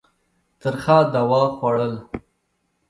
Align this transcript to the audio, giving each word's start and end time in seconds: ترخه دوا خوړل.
ترخه 0.61 0.97
دوا 1.13 1.43
خوړل. 1.57 1.93